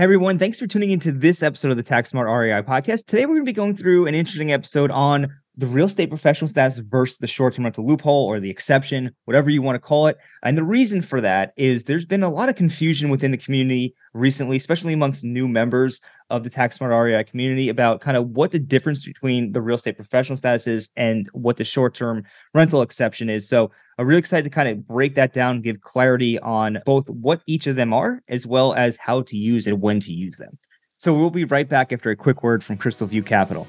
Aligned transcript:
Hey 0.00 0.04
everyone, 0.04 0.38
thanks 0.38 0.58
for 0.58 0.66
tuning 0.66 0.92
into 0.92 1.12
this 1.12 1.42
episode 1.42 1.72
of 1.72 1.76
the 1.76 1.82
Tax 1.82 2.08
Smart 2.08 2.26
REI 2.26 2.62
podcast. 2.62 3.04
Today 3.04 3.26
we're 3.26 3.34
going 3.34 3.44
to 3.44 3.50
be 3.50 3.52
going 3.52 3.76
through 3.76 4.06
an 4.06 4.14
interesting 4.14 4.50
episode 4.50 4.90
on 4.90 5.30
the 5.56 5.66
real 5.66 5.86
estate 5.86 6.08
professional 6.08 6.48
status 6.48 6.78
versus 6.78 7.18
the 7.18 7.26
short-term 7.26 7.64
rental 7.64 7.86
loophole 7.86 8.26
or 8.26 8.40
the 8.40 8.50
exception, 8.50 9.10
whatever 9.24 9.50
you 9.50 9.60
want 9.60 9.76
to 9.76 9.80
call 9.80 10.06
it. 10.06 10.16
And 10.42 10.56
the 10.56 10.64
reason 10.64 11.02
for 11.02 11.20
that 11.20 11.52
is 11.56 11.84
there's 11.84 12.06
been 12.06 12.22
a 12.22 12.30
lot 12.30 12.48
of 12.48 12.56
confusion 12.56 13.10
within 13.10 13.30
the 13.30 13.36
community 13.36 13.94
recently, 14.14 14.56
especially 14.56 14.92
amongst 14.92 15.24
new 15.24 15.48
members 15.48 16.00
of 16.30 16.44
the 16.44 16.50
Tax 16.50 16.76
Smart 16.76 16.92
REI 16.92 17.24
community 17.24 17.68
about 17.68 18.00
kind 18.00 18.16
of 18.16 18.28
what 18.30 18.52
the 18.52 18.58
difference 18.58 19.04
between 19.04 19.52
the 19.52 19.60
real 19.60 19.76
estate 19.76 19.96
professional 19.96 20.36
status 20.36 20.66
is 20.66 20.90
and 20.96 21.28
what 21.32 21.56
the 21.56 21.64
short-term 21.64 22.24
rental 22.54 22.82
exception 22.82 23.28
is. 23.28 23.48
So 23.48 23.70
I'm 23.98 24.06
really 24.06 24.20
excited 24.20 24.44
to 24.44 24.50
kind 24.50 24.68
of 24.68 24.86
break 24.86 25.16
that 25.16 25.32
down, 25.32 25.60
give 25.60 25.80
clarity 25.80 26.38
on 26.38 26.78
both 26.86 27.10
what 27.10 27.42
each 27.46 27.66
of 27.66 27.76
them 27.76 27.92
are, 27.92 28.22
as 28.28 28.46
well 28.46 28.72
as 28.72 28.96
how 28.96 29.22
to 29.22 29.36
use 29.36 29.66
and 29.66 29.80
when 29.82 30.00
to 30.00 30.12
use 30.12 30.38
them. 30.38 30.58
So 30.96 31.12
we'll 31.12 31.30
be 31.30 31.44
right 31.44 31.68
back 31.68 31.92
after 31.92 32.10
a 32.10 32.16
quick 32.16 32.42
word 32.42 32.62
from 32.62 32.76
Crystal 32.76 33.06
View 33.06 33.22
Capital. 33.22 33.66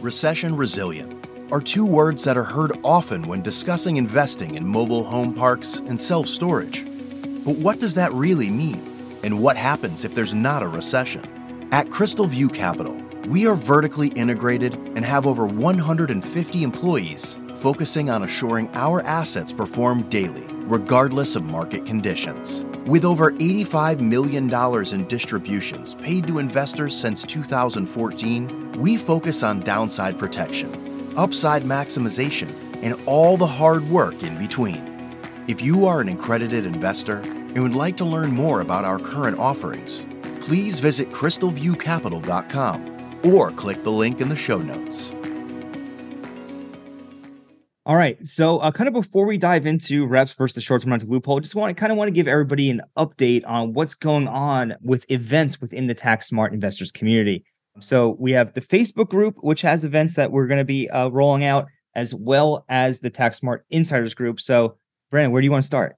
Recession 0.00 0.54
resilient 0.54 1.26
are 1.50 1.60
two 1.60 1.84
words 1.84 2.22
that 2.22 2.36
are 2.36 2.44
heard 2.44 2.70
often 2.84 3.26
when 3.26 3.42
discussing 3.42 3.96
investing 3.96 4.54
in 4.54 4.64
mobile 4.64 5.02
home 5.02 5.34
parks 5.34 5.80
and 5.80 5.98
self 5.98 6.28
storage. 6.28 6.84
But 7.44 7.56
what 7.58 7.80
does 7.80 7.96
that 7.96 8.12
really 8.12 8.48
mean? 8.48 8.80
And 9.24 9.42
what 9.42 9.56
happens 9.56 10.04
if 10.04 10.14
there's 10.14 10.34
not 10.34 10.62
a 10.62 10.68
recession? 10.68 11.68
At 11.72 11.90
Crystal 11.90 12.26
View 12.26 12.48
Capital, 12.48 13.02
we 13.26 13.48
are 13.48 13.56
vertically 13.56 14.08
integrated 14.14 14.74
and 14.74 15.04
have 15.04 15.26
over 15.26 15.48
150 15.48 16.62
employees 16.62 17.40
focusing 17.56 18.08
on 18.08 18.22
assuring 18.22 18.70
our 18.74 19.00
assets 19.00 19.52
perform 19.52 20.04
daily, 20.04 20.46
regardless 20.60 21.34
of 21.34 21.50
market 21.50 21.84
conditions. 21.84 22.66
With 22.86 23.04
over 23.04 23.32
$85 23.32 23.98
million 23.98 24.48
in 24.94 25.08
distributions 25.08 25.96
paid 25.96 26.28
to 26.28 26.38
investors 26.38 26.96
since 26.96 27.24
2014, 27.24 28.67
we 28.78 28.96
focus 28.96 29.42
on 29.42 29.60
downside 29.60 30.18
protection, 30.18 31.12
upside 31.16 31.62
maximization, 31.62 32.48
and 32.82 32.94
all 33.06 33.36
the 33.36 33.46
hard 33.46 33.88
work 33.90 34.22
in 34.22 34.38
between. 34.38 34.86
If 35.48 35.62
you 35.62 35.86
are 35.86 36.00
an 36.00 36.08
accredited 36.08 36.64
investor 36.64 37.18
and 37.18 37.62
would 37.62 37.74
like 37.74 37.96
to 37.96 38.04
learn 38.04 38.30
more 38.30 38.60
about 38.60 38.84
our 38.84 38.98
current 38.98 39.38
offerings, 39.38 40.06
please 40.40 40.78
visit 40.78 41.10
crystalviewcapital.com 41.10 43.20
or 43.24 43.50
click 43.50 43.82
the 43.82 43.90
link 43.90 44.20
in 44.20 44.28
the 44.28 44.36
show 44.36 44.58
notes. 44.58 45.12
All 47.84 47.96
right. 47.96 48.18
So, 48.24 48.58
uh, 48.58 48.70
kind 48.70 48.86
of 48.86 48.92
before 48.92 49.24
we 49.24 49.38
dive 49.38 49.64
into 49.64 50.06
REPS 50.06 50.36
versus 50.36 50.54
the 50.54 50.60
short-term 50.60 50.90
rental 50.90 51.08
loophole, 51.08 51.40
just 51.40 51.54
want 51.54 51.74
to 51.74 51.80
kind 51.80 51.90
of 51.90 51.96
want 51.96 52.08
to 52.08 52.12
give 52.12 52.28
everybody 52.28 52.68
an 52.68 52.82
update 52.98 53.44
on 53.46 53.72
what's 53.72 53.94
going 53.94 54.28
on 54.28 54.74
with 54.82 55.10
events 55.10 55.58
within 55.58 55.86
the 55.86 55.94
Tax 55.94 56.28
Smart 56.28 56.52
Investors 56.52 56.92
community. 56.92 57.44
So, 57.80 58.16
we 58.18 58.32
have 58.32 58.54
the 58.54 58.60
Facebook 58.60 59.08
group, 59.08 59.36
which 59.40 59.62
has 59.62 59.84
events 59.84 60.14
that 60.14 60.32
we're 60.32 60.46
going 60.46 60.58
to 60.58 60.64
be 60.64 60.88
uh, 60.90 61.08
rolling 61.08 61.44
out, 61.44 61.66
as 61.94 62.14
well 62.14 62.64
as 62.68 63.00
the 63.00 63.10
Tax 63.10 63.38
Smart 63.38 63.64
Insiders 63.70 64.14
group. 64.14 64.40
So, 64.40 64.76
Brandon, 65.10 65.32
where 65.32 65.40
do 65.40 65.46
you 65.46 65.52
want 65.52 65.62
to 65.62 65.66
start? 65.66 65.96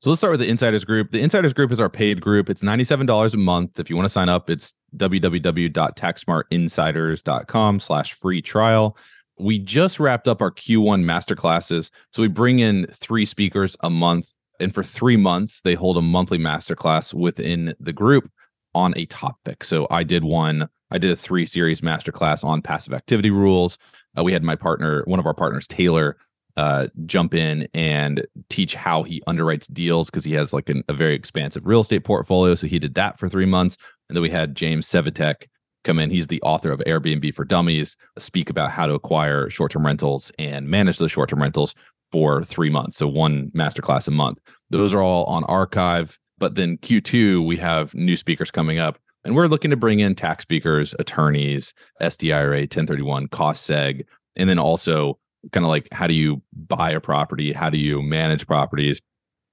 So 0.00 0.10
let's 0.10 0.20
start 0.20 0.30
with 0.30 0.40
the 0.40 0.48
Insiders 0.48 0.84
Group. 0.84 1.10
The 1.10 1.18
Insiders 1.18 1.52
Group 1.52 1.72
is 1.72 1.80
our 1.80 1.88
paid 1.88 2.20
group. 2.20 2.48
It's 2.48 2.62
$97 2.62 3.34
a 3.34 3.36
month. 3.36 3.80
If 3.80 3.90
you 3.90 3.96
want 3.96 4.04
to 4.04 4.10
sign 4.10 4.28
up, 4.28 4.48
it's 4.48 4.72
www.taxsmartinsiders.com 4.96 7.80
slash 7.80 8.12
free 8.12 8.40
trial. 8.40 8.96
We 9.40 9.58
just 9.58 9.98
wrapped 9.98 10.28
up 10.28 10.40
our 10.40 10.52
Q1 10.52 11.02
masterclasses. 11.02 11.90
So 12.12 12.22
we 12.22 12.28
bring 12.28 12.60
in 12.60 12.86
three 12.94 13.24
speakers 13.24 13.76
a 13.80 13.90
month. 13.90 14.30
And 14.60 14.72
for 14.72 14.84
three 14.84 15.16
months, 15.16 15.62
they 15.62 15.74
hold 15.74 15.96
a 15.96 16.02
monthly 16.02 16.38
masterclass 16.38 17.12
within 17.12 17.74
the 17.80 17.92
group 17.92 18.30
on 18.76 18.94
a 18.96 19.04
topic. 19.06 19.64
So 19.64 19.88
I 19.90 20.04
did 20.04 20.22
one, 20.22 20.68
I 20.90 20.98
did 20.98 21.10
a 21.10 21.16
three 21.16 21.46
series 21.46 21.80
masterclass 21.80 22.44
on 22.44 22.62
passive 22.62 22.92
activity 22.92 23.30
rules. 23.30 23.78
Uh, 24.16 24.24
we 24.24 24.32
had 24.32 24.42
my 24.42 24.56
partner, 24.56 25.02
one 25.06 25.20
of 25.20 25.26
our 25.26 25.34
partners, 25.34 25.66
Taylor, 25.66 26.16
uh, 26.56 26.88
jump 27.06 27.34
in 27.34 27.68
and 27.72 28.26
teach 28.48 28.74
how 28.74 29.04
he 29.04 29.22
underwrites 29.28 29.72
deals 29.72 30.10
because 30.10 30.24
he 30.24 30.32
has 30.32 30.52
like 30.52 30.68
an, 30.68 30.82
a 30.88 30.92
very 30.92 31.14
expansive 31.14 31.66
real 31.66 31.80
estate 31.80 32.04
portfolio. 32.04 32.54
So 32.56 32.66
he 32.66 32.80
did 32.80 32.94
that 32.94 33.16
for 33.16 33.28
three 33.28 33.46
months. 33.46 33.76
And 34.08 34.16
then 34.16 34.22
we 34.22 34.30
had 34.30 34.56
James 34.56 34.86
Svetec 34.88 35.46
come 35.84 36.00
in. 36.00 36.10
He's 36.10 36.26
the 36.26 36.42
author 36.42 36.72
of 36.72 36.80
Airbnb 36.80 37.32
for 37.34 37.44
Dummies, 37.44 37.96
speak 38.18 38.50
about 38.50 38.72
how 38.72 38.86
to 38.86 38.94
acquire 38.94 39.48
short 39.48 39.70
term 39.70 39.86
rentals 39.86 40.32
and 40.36 40.68
manage 40.68 40.98
those 40.98 41.12
short 41.12 41.28
term 41.28 41.40
rentals 41.40 41.76
for 42.10 42.42
three 42.42 42.70
months. 42.70 42.96
So 42.96 43.06
one 43.06 43.50
masterclass 43.54 44.08
a 44.08 44.10
month. 44.10 44.38
Those 44.70 44.92
are 44.94 45.02
all 45.02 45.24
on 45.26 45.44
archive. 45.44 46.18
But 46.38 46.54
then 46.54 46.78
Q2, 46.78 47.46
we 47.46 47.56
have 47.58 47.94
new 47.94 48.16
speakers 48.16 48.50
coming 48.50 48.78
up. 48.78 48.98
And 49.28 49.36
we're 49.36 49.46
looking 49.46 49.70
to 49.72 49.76
bring 49.76 50.00
in 50.00 50.14
tax 50.14 50.40
speakers, 50.40 50.94
attorneys, 50.98 51.74
SDIRA, 52.00 52.60
1031, 52.60 53.28
cost 53.28 53.68
seg, 53.68 54.06
and 54.36 54.48
then 54.48 54.58
also 54.58 55.18
kind 55.52 55.66
of 55.66 55.68
like 55.68 55.86
how 55.92 56.06
do 56.06 56.14
you 56.14 56.40
buy 56.54 56.92
a 56.92 56.98
property? 56.98 57.52
How 57.52 57.68
do 57.68 57.76
you 57.76 58.00
manage 58.00 58.46
properties 58.46 59.02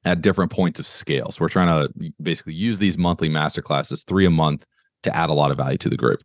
at 0.06 0.22
different 0.22 0.50
points 0.50 0.80
of 0.80 0.88
scale? 0.88 1.30
So 1.30 1.40
we're 1.42 1.50
trying 1.50 1.68
to 1.68 2.14
basically 2.22 2.54
use 2.54 2.80
these 2.80 2.98
monthly 2.98 3.28
master 3.28 3.62
classes 3.62 4.06
three 4.06 4.26
a 4.26 4.30
month 4.30 4.66
to 5.04 5.14
add 5.14 5.30
a 5.30 5.34
lot 5.34 5.52
of 5.52 5.58
value 5.58 5.78
to 5.80 5.90
the 5.90 5.98
group. 5.98 6.24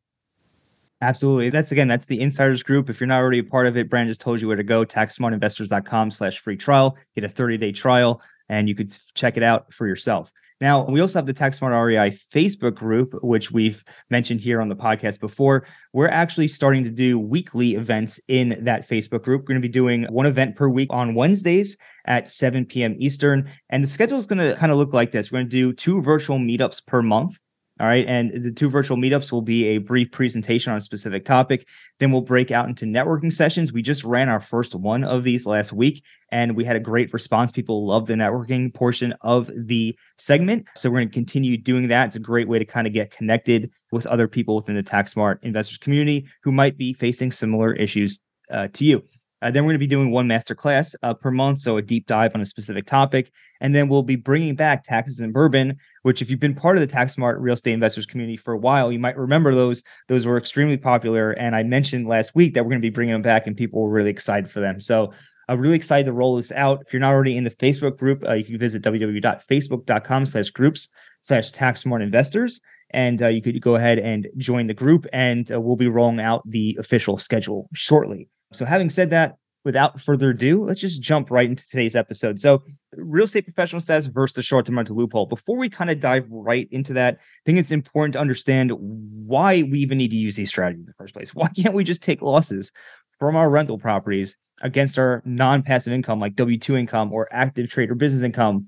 Absolutely. 1.02 1.50
That's 1.50 1.72
again 1.72 1.88
that's 1.88 2.06
the 2.06 2.20
insiders 2.20 2.62
group. 2.62 2.88
If 2.88 3.00
you're 3.00 3.08
not 3.08 3.18
already 3.18 3.40
a 3.40 3.44
part 3.44 3.66
of 3.66 3.76
it 3.76 3.90
brand 3.90 4.06
just 4.08 4.20
told 4.20 4.40
you 4.40 4.46
where 4.46 4.56
to 4.56 4.62
go 4.62 4.84
taxsmartinvestors.com 4.84 6.12
slash 6.12 6.38
free 6.38 6.56
trial. 6.56 6.96
Get 7.16 7.24
a 7.24 7.28
30 7.28 7.58
day 7.58 7.72
trial 7.72 8.22
and 8.48 8.68
you 8.68 8.76
could 8.76 8.96
check 9.14 9.36
it 9.36 9.42
out 9.42 9.74
for 9.74 9.88
yourself 9.88 10.30
now, 10.60 10.84
we 10.84 11.00
also 11.00 11.18
have 11.18 11.26
the 11.26 11.32
Tax 11.32 11.58
Smart 11.58 11.72
REI 11.72 12.10
Facebook 12.32 12.74
group, 12.74 13.14
which 13.22 13.50
we've 13.50 13.82
mentioned 14.10 14.40
here 14.40 14.60
on 14.60 14.68
the 14.68 14.76
podcast 14.76 15.18
before. 15.18 15.66
We're 15.94 16.08
actually 16.08 16.48
starting 16.48 16.84
to 16.84 16.90
do 16.90 17.18
weekly 17.18 17.76
events 17.76 18.20
in 18.28 18.58
that 18.64 18.86
Facebook 18.86 19.22
group. 19.22 19.42
We're 19.42 19.54
going 19.54 19.62
to 19.62 19.68
be 19.68 19.72
doing 19.72 20.04
one 20.10 20.26
event 20.26 20.56
per 20.56 20.68
week 20.68 20.88
on 20.92 21.14
Wednesdays 21.14 21.78
at 22.04 22.30
7 22.30 22.66
p.m. 22.66 22.94
Eastern. 22.98 23.50
And 23.70 23.82
the 23.82 23.88
schedule 23.88 24.18
is 24.18 24.26
going 24.26 24.38
to 24.38 24.54
kind 24.56 24.70
of 24.70 24.76
look 24.76 24.92
like 24.92 25.12
this. 25.12 25.32
We're 25.32 25.38
going 25.38 25.48
to 25.48 25.50
do 25.50 25.72
two 25.72 26.02
virtual 26.02 26.38
meetups 26.38 26.84
per 26.84 27.00
month. 27.00 27.38
All 27.80 27.86
right. 27.86 28.04
And 28.06 28.44
the 28.44 28.52
two 28.52 28.68
virtual 28.68 28.98
meetups 28.98 29.32
will 29.32 29.40
be 29.40 29.64
a 29.68 29.78
brief 29.78 30.12
presentation 30.12 30.70
on 30.70 30.76
a 30.76 30.82
specific 30.82 31.24
topic. 31.24 31.66
Then 31.98 32.12
we'll 32.12 32.20
break 32.20 32.50
out 32.50 32.68
into 32.68 32.84
networking 32.84 33.32
sessions. 33.32 33.72
We 33.72 33.80
just 33.80 34.04
ran 34.04 34.28
our 34.28 34.38
first 34.38 34.74
one 34.74 35.02
of 35.02 35.24
these 35.24 35.46
last 35.46 35.72
week 35.72 36.04
and 36.30 36.54
we 36.54 36.66
had 36.66 36.76
a 36.76 36.80
great 36.80 37.10
response. 37.14 37.50
People 37.50 37.86
love 37.86 38.06
the 38.06 38.14
networking 38.14 38.72
portion 38.74 39.14
of 39.22 39.50
the 39.56 39.96
segment. 40.18 40.66
So 40.76 40.90
we're 40.90 40.98
going 40.98 41.08
to 41.08 41.14
continue 41.14 41.56
doing 41.56 41.88
that. 41.88 42.08
It's 42.08 42.16
a 42.16 42.20
great 42.20 42.48
way 42.48 42.58
to 42.58 42.66
kind 42.66 42.86
of 42.86 42.92
get 42.92 43.12
connected 43.12 43.70
with 43.92 44.06
other 44.06 44.28
people 44.28 44.56
within 44.56 44.74
the 44.74 44.82
tax 44.82 45.12
smart 45.12 45.40
investors 45.42 45.78
community 45.78 46.26
who 46.42 46.52
might 46.52 46.76
be 46.76 46.92
facing 46.92 47.32
similar 47.32 47.72
issues 47.72 48.20
uh, 48.52 48.68
to 48.74 48.84
you. 48.84 49.02
Uh, 49.42 49.50
then 49.50 49.64
we're 49.64 49.70
going 49.70 49.76
to 49.76 49.78
be 49.78 49.86
doing 49.86 50.10
one 50.10 50.26
master 50.26 50.54
class 50.54 50.94
uh, 51.02 51.14
per 51.14 51.30
month, 51.30 51.60
so 51.60 51.78
a 51.78 51.82
deep 51.82 52.06
dive 52.06 52.32
on 52.34 52.42
a 52.42 52.46
specific 52.46 52.84
topic. 52.84 53.32
And 53.60 53.74
then 53.74 53.88
we'll 53.88 54.02
be 54.02 54.16
bringing 54.16 54.54
back 54.54 54.84
taxes 54.84 55.20
and 55.20 55.32
bourbon, 55.32 55.78
which, 56.02 56.22
if 56.22 56.30
you've 56.30 56.40
been 56.40 56.54
part 56.54 56.76
of 56.76 56.80
the 56.80 56.86
Tax 56.86 57.14
Smart 57.14 57.40
real 57.40 57.54
estate 57.54 57.72
investors 57.72 58.06
community 58.06 58.36
for 58.36 58.52
a 58.52 58.58
while, 58.58 58.90
you 58.90 58.98
might 58.98 59.16
remember 59.16 59.54
those. 59.54 59.82
Those 60.08 60.26
were 60.26 60.38
extremely 60.38 60.76
popular. 60.76 61.32
And 61.32 61.54
I 61.54 61.62
mentioned 61.62 62.08
last 62.08 62.34
week 62.34 62.54
that 62.54 62.64
we're 62.64 62.70
going 62.70 62.82
to 62.82 62.86
be 62.86 62.94
bringing 62.94 63.12
them 63.12 63.22
back, 63.22 63.46
and 63.46 63.56
people 63.56 63.82
were 63.82 63.90
really 63.90 64.10
excited 64.10 64.50
for 64.50 64.60
them. 64.60 64.80
So 64.80 65.12
I'm 65.50 65.60
really 65.60 65.76
excited 65.76 66.06
to 66.06 66.12
roll 66.12 66.36
this 66.36 66.52
out. 66.52 66.84
If 66.86 66.92
you're 66.92 67.00
not 67.00 67.12
already 67.12 67.36
in 67.36 67.42
the 67.42 67.50
Facebook 67.50 67.98
group, 67.98 68.24
uh, 68.24 68.34
you 68.34 68.44
can 68.44 68.56
visit 68.56 68.82
www.facebook.com 68.82 70.26
slash 70.26 70.50
groups 70.50 70.88
slash 71.22 71.50
tax 71.50 71.80
smart 71.80 72.02
investors. 72.02 72.60
And 72.90 73.20
uh, 73.20 73.28
you 73.28 73.42
could 73.42 73.60
go 73.60 73.74
ahead 73.74 73.98
and 73.98 74.28
join 74.36 74.68
the 74.68 74.74
group, 74.74 75.06
and 75.12 75.50
uh, 75.50 75.60
we'll 75.60 75.76
be 75.76 75.88
rolling 75.88 76.20
out 76.20 76.48
the 76.48 76.76
official 76.78 77.18
schedule 77.18 77.68
shortly. 77.72 78.28
So, 78.52 78.64
having 78.64 78.90
said 78.90 79.10
that, 79.10 79.36
without 79.64 80.00
further 80.00 80.30
ado, 80.30 80.64
let's 80.64 80.80
just 80.80 81.00
jump 81.00 81.30
right 81.30 81.48
into 81.48 81.66
today's 81.68 81.94
episode. 81.94 82.40
So, 82.40 82.62
real 82.96 83.24
estate 83.24 83.44
professional 83.44 83.80
status 83.80 84.06
versus 84.06 84.34
the 84.34 84.42
short 84.42 84.66
term 84.66 84.76
rental 84.76 84.96
loophole. 84.96 85.26
Before 85.26 85.56
we 85.56 85.68
kind 85.68 85.90
of 85.90 86.00
dive 86.00 86.26
right 86.30 86.68
into 86.70 86.92
that, 86.94 87.14
I 87.14 87.18
think 87.46 87.58
it's 87.58 87.70
important 87.70 88.14
to 88.14 88.18
understand 88.18 88.72
why 88.76 89.62
we 89.62 89.78
even 89.80 89.98
need 89.98 90.10
to 90.10 90.16
use 90.16 90.36
these 90.36 90.48
strategies 90.48 90.80
in 90.80 90.86
the 90.86 90.94
first 90.94 91.14
place. 91.14 91.34
Why 91.34 91.48
can't 91.48 91.74
we 91.74 91.84
just 91.84 92.02
take 92.02 92.22
losses 92.22 92.72
from 93.18 93.36
our 93.36 93.48
rental 93.50 93.78
properties 93.78 94.36
against 94.62 94.98
our 94.98 95.22
non 95.24 95.62
passive 95.62 95.92
income, 95.92 96.20
like 96.20 96.34
W 96.36 96.58
2 96.58 96.76
income 96.76 97.12
or 97.12 97.28
active 97.30 97.68
trade 97.70 97.90
or 97.90 97.94
business 97.94 98.22
income? 98.22 98.66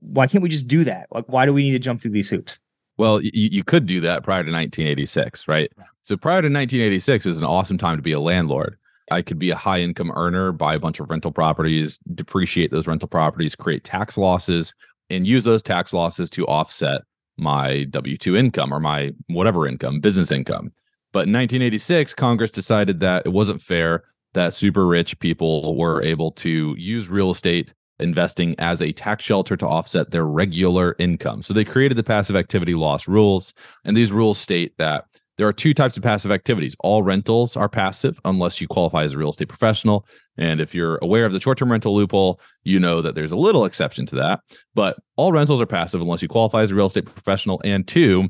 Why 0.00 0.26
can't 0.26 0.42
we 0.42 0.48
just 0.48 0.66
do 0.66 0.84
that? 0.84 1.06
Like, 1.10 1.28
why 1.28 1.46
do 1.46 1.52
we 1.52 1.62
need 1.62 1.72
to 1.72 1.78
jump 1.78 2.02
through 2.02 2.10
these 2.10 2.28
hoops? 2.28 2.60
Well, 2.98 3.16
y- 3.16 3.30
you 3.32 3.64
could 3.64 3.86
do 3.86 4.00
that 4.00 4.22
prior 4.22 4.42
to 4.42 4.50
1986, 4.50 5.48
right? 5.48 5.70
So 6.02 6.16
prior 6.16 6.42
to 6.42 6.48
1986 6.48 7.26
is 7.26 7.38
an 7.38 7.44
awesome 7.44 7.78
time 7.78 7.96
to 7.96 8.02
be 8.02 8.12
a 8.12 8.20
landlord. 8.20 8.76
I 9.12 9.22
could 9.22 9.38
be 9.38 9.50
a 9.50 9.56
high 9.56 9.80
income 9.80 10.12
earner, 10.14 10.52
buy 10.52 10.74
a 10.74 10.78
bunch 10.78 11.00
of 11.00 11.08
rental 11.10 11.32
properties, 11.32 11.98
depreciate 12.14 12.70
those 12.70 12.86
rental 12.86 13.08
properties, 13.08 13.54
create 13.54 13.84
tax 13.84 14.16
losses, 14.16 14.74
and 15.10 15.26
use 15.26 15.44
those 15.44 15.62
tax 15.62 15.92
losses 15.92 16.30
to 16.30 16.46
offset 16.46 17.02
my 17.36 17.84
W 17.84 18.16
2 18.16 18.36
income 18.36 18.72
or 18.72 18.80
my 18.80 19.12
whatever 19.28 19.66
income, 19.66 20.00
business 20.00 20.30
income. 20.30 20.72
But 21.12 21.26
in 21.26 21.32
1986, 21.32 22.14
Congress 22.14 22.50
decided 22.50 23.00
that 23.00 23.26
it 23.26 23.30
wasn't 23.30 23.60
fair 23.60 24.04
that 24.34 24.54
super 24.54 24.86
rich 24.86 25.18
people 25.18 25.76
were 25.76 26.02
able 26.02 26.32
to 26.32 26.74
use 26.78 27.10
real 27.10 27.30
estate 27.30 27.74
investing 27.98 28.54
as 28.58 28.80
a 28.82 28.92
tax 28.92 29.22
shelter 29.22 29.56
to 29.56 29.66
offset 29.66 30.10
their 30.10 30.24
regular 30.24 30.96
income. 30.98 31.42
So 31.42 31.54
they 31.54 31.64
created 31.64 31.96
the 31.96 32.02
passive 32.02 32.36
activity 32.36 32.74
loss 32.74 33.06
rules. 33.06 33.52
And 33.84 33.96
these 33.96 34.12
rules 34.12 34.38
state 34.38 34.76
that 34.78 35.04
there 35.38 35.46
are 35.48 35.52
two 35.52 35.72
types 35.74 35.96
of 35.96 36.02
passive 36.02 36.30
activities. 36.30 36.76
All 36.80 37.02
rentals 37.02 37.56
are 37.56 37.68
passive 37.68 38.20
unless 38.24 38.60
you 38.60 38.68
qualify 38.68 39.02
as 39.02 39.12
a 39.12 39.18
real 39.18 39.30
estate 39.30 39.48
professional. 39.48 40.06
And 40.36 40.60
if 40.60 40.74
you're 40.74 40.98
aware 41.02 41.24
of 41.24 41.32
the 41.32 41.40
short 41.40 41.58
term 41.58 41.72
rental 41.72 41.94
loophole, 41.94 42.40
you 42.64 42.78
know 42.78 43.00
that 43.00 43.14
there's 43.14 43.32
a 43.32 43.36
little 43.36 43.64
exception 43.64 44.06
to 44.06 44.16
that. 44.16 44.40
But 44.74 44.98
all 45.16 45.32
rentals 45.32 45.62
are 45.62 45.66
passive 45.66 46.00
unless 46.00 46.22
you 46.22 46.28
qualify 46.28 46.62
as 46.62 46.70
a 46.70 46.74
real 46.74 46.86
estate 46.86 47.06
professional. 47.06 47.60
And 47.64 47.86
two, 47.86 48.28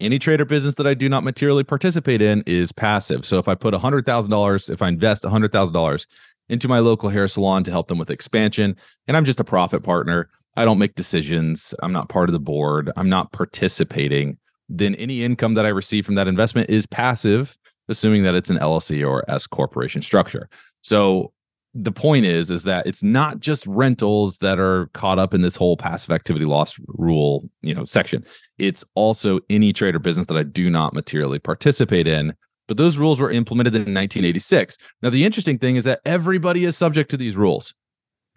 any 0.00 0.18
trade 0.18 0.40
or 0.40 0.46
business 0.46 0.76
that 0.76 0.86
I 0.86 0.94
do 0.94 1.08
not 1.08 1.24
materially 1.24 1.64
participate 1.64 2.22
in 2.22 2.42
is 2.46 2.72
passive. 2.72 3.26
So 3.26 3.38
if 3.38 3.48
I 3.48 3.54
put 3.54 3.74
$100,000, 3.74 4.70
if 4.70 4.82
I 4.82 4.88
invest 4.88 5.24
$100,000 5.24 6.06
into 6.48 6.68
my 6.68 6.78
local 6.78 7.10
hair 7.10 7.28
salon 7.28 7.64
to 7.64 7.70
help 7.70 7.88
them 7.88 7.98
with 7.98 8.10
expansion, 8.10 8.76
and 9.06 9.16
I'm 9.16 9.26
just 9.26 9.40
a 9.40 9.44
profit 9.44 9.82
partner, 9.82 10.30
I 10.56 10.64
don't 10.64 10.78
make 10.78 10.94
decisions, 10.94 11.74
I'm 11.82 11.92
not 11.92 12.08
part 12.08 12.28
of 12.28 12.32
the 12.32 12.40
board, 12.40 12.90
I'm 12.96 13.08
not 13.08 13.32
participating 13.32 14.38
then 14.70 14.94
any 14.94 15.24
income 15.24 15.54
that 15.54 15.66
I 15.66 15.70
receive 15.70 16.06
from 16.06 16.14
that 16.14 16.28
investment 16.28 16.70
is 16.70 16.86
passive, 16.86 17.58
assuming 17.88 18.22
that 18.22 18.36
it's 18.36 18.50
an 18.50 18.58
LLC 18.58 19.06
or 19.06 19.28
S 19.28 19.46
corporation 19.46 20.00
structure. 20.00 20.48
So 20.82 21.32
the 21.74 21.92
point 21.92 22.24
is 22.24 22.50
is 22.50 22.64
that 22.64 22.86
it's 22.86 23.02
not 23.02 23.40
just 23.40 23.66
rentals 23.66 24.38
that 24.38 24.58
are 24.58 24.86
caught 24.92 25.18
up 25.18 25.34
in 25.34 25.42
this 25.42 25.56
whole 25.56 25.76
passive 25.76 26.10
activity 26.10 26.44
loss 26.44 26.78
rule, 26.86 27.48
you 27.62 27.74
know, 27.74 27.84
section. 27.84 28.24
It's 28.58 28.84
also 28.94 29.40
any 29.50 29.72
trade 29.72 29.94
or 29.94 29.98
business 29.98 30.26
that 30.26 30.36
I 30.36 30.44
do 30.44 30.70
not 30.70 30.94
materially 30.94 31.38
participate 31.38 32.06
in. 32.06 32.34
But 32.66 32.76
those 32.76 32.98
rules 32.98 33.18
were 33.18 33.32
implemented 33.32 33.74
in 33.74 33.80
1986. 33.80 34.78
Now 35.02 35.10
the 35.10 35.24
interesting 35.24 35.58
thing 35.58 35.74
is 35.74 35.84
that 35.84 36.00
everybody 36.04 36.64
is 36.64 36.76
subject 36.76 37.10
to 37.10 37.16
these 37.16 37.36
rules. 37.36 37.74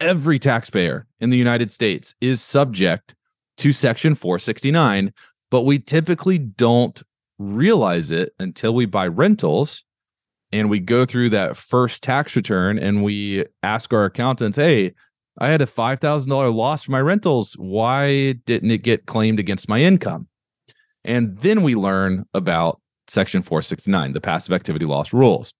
Every 0.00 0.40
taxpayer 0.40 1.06
in 1.20 1.30
the 1.30 1.36
United 1.36 1.70
States 1.70 2.16
is 2.20 2.42
subject 2.42 3.14
to 3.58 3.72
section 3.72 4.16
469 4.16 5.12
but 5.54 5.62
we 5.62 5.78
typically 5.78 6.36
don't 6.36 7.00
realize 7.38 8.10
it 8.10 8.32
until 8.40 8.74
we 8.74 8.86
buy 8.86 9.06
rentals 9.06 9.84
and 10.50 10.68
we 10.68 10.80
go 10.80 11.04
through 11.04 11.30
that 11.30 11.56
first 11.56 12.02
tax 12.02 12.34
return 12.34 12.76
and 12.76 13.04
we 13.04 13.44
ask 13.62 13.92
our 13.92 14.04
accountants, 14.04 14.56
hey, 14.56 14.94
I 15.38 15.50
had 15.50 15.62
a 15.62 15.66
$5,000 15.66 16.52
loss 16.52 16.82
for 16.82 16.90
my 16.90 17.00
rentals. 17.00 17.54
Why 17.56 18.32
didn't 18.32 18.72
it 18.72 18.82
get 18.82 19.06
claimed 19.06 19.38
against 19.38 19.68
my 19.68 19.78
income? 19.78 20.26
And 21.04 21.38
then 21.38 21.62
we 21.62 21.76
learn 21.76 22.24
about 22.34 22.80
Section 23.06 23.40
469, 23.40 24.12
the 24.12 24.20
passive 24.20 24.54
activity 24.54 24.86
loss 24.86 25.12
rules. 25.12 25.54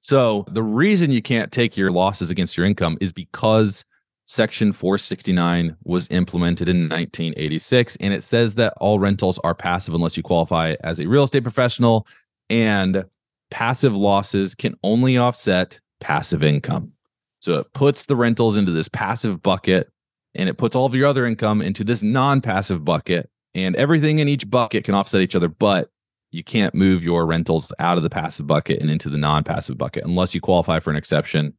So 0.00 0.46
the 0.48 0.64
reason 0.64 1.12
you 1.12 1.22
can't 1.22 1.52
take 1.52 1.76
your 1.76 1.92
losses 1.92 2.32
against 2.32 2.56
your 2.56 2.66
income 2.66 2.98
is 3.00 3.12
because 3.12 3.84
Section 4.30 4.74
469 4.74 5.74
was 5.84 6.06
implemented 6.10 6.68
in 6.68 6.82
1986, 6.82 7.96
and 7.96 8.12
it 8.12 8.22
says 8.22 8.56
that 8.56 8.74
all 8.76 8.98
rentals 8.98 9.38
are 9.42 9.54
passive 9.54 9.94
unless 9.94 10.18
you 10.18 10.22
qualify 10.22 10.74
as 10.84 11.00
a 11.00 11.06
real 11.06 11.22
estate 11.22 11.44
professional, 11.44 12.06
and 12.50 13.06
passive 13.50 13.96
losses 13.96 14.54
can 14.54 14.74
only 14.84 15.16
offset 15.16 15.80
passive 16.00 16.42
income. 16.42 16.92
So 17.40 17.54
it 17.54 17.72
puts 17.72 18.04
the 18.04 18.16
rentals 18.16 18.58
into 18.58 18.70
this 18.70 18.90
passive 18.90 19.42
bucket, 19.42 19.88
and 20.34 20.46
it 20.46 20.58
puts 20.58 20.76
all 20.76 20.84
of 20.84 20.94
your 20.94 21.08
other 21.08 21.24
income 21.24 21.62
into 21.62 21.82
this 21.82 22.02
non 22.02 22.42
passive 22.42 22.84
bucket, 22.84 23.30
and 23.54 23.74
everything 23.76 24.18
in 24.18 24.28
each 24.28 24.50
bucket 24.50 24.84
can 24.84 24.94
offset 24.94 25.22
each 25.22 25.36
other, 25.36 25.48
but 25.48 25.88
you 26.32 26.44
can't 26.44 26.74
move 26.74 27.02
your 27.02 27.24
rentals 27.24 27.72
out 27.78 27.96
of 27.96 28.02
the 28.02 28.10
passive 28.10 28.46
bucket 28.46 28.82
and 28.82 28.90
into 28.90 29.08
the 29.08 29.16
non 29.16 29.42
passive 29.42 29.78
bucket 29.78 30.04
unless 30.04 30.34
you 30.34 30.42
qualify 30.42 30.80
for 30.80 30.90
an 30.90 30.96
exception 30.96 31.54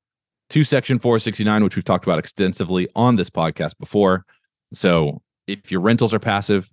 to 0.50 0.64
Section 0.64 1.00
469, 1.00 1.64
which 1.64 1.76
we've 1.76 1.86
talked 1.86 2.06
about 2.06 2.20
extensively 2.20 2.88
on 2.96 3.16
this 3.16 3.30
podcast 3.30 3.78
before. 3.80 4.26
So 4.74 5.22
if 5.48 5.72
your 5.72 5.82
rentals 5.82 6.14
are 6.14 6.20
passive, 6.20 6.72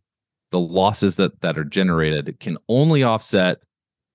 the 0.51 0.61
losses 0.61 1.17
that 1.17 1.41
that 1.41 1.59
are 1.59 1.65
generated 1.65 2.39
can 2.41 2.57
only 2.69 3.03
offset 3.03 3.59